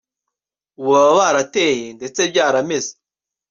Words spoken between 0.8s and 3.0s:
baba barateye ndetse byarameze